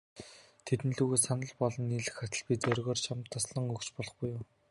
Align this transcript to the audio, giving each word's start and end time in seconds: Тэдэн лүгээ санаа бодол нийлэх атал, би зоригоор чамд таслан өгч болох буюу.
Тэдэн 0.65 0.91
лүгээ 0.97 1.19
санаа 1.25 1.53
бодол 1.59 1.83
нийлэх 1.87 2.17
атал, 2.25 2.43
би 2.47 2.53
зоригоор 2.63 2.99
чамд 3.05 3.25
таслан 3.33 3.65
өгч 3.73 3.87
болох 3.95 4.15
буюу. 4.19 4.43